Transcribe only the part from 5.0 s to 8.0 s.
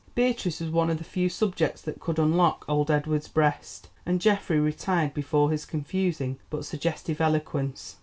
before his confusing but suggestive eloquence.